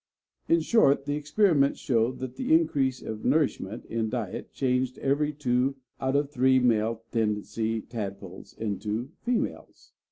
[0.47, 5.75] In short, the experiments showed that the increase of nourishment in diet changed every two
[5.99, 9.91] out of three male tendency tadpoles into females.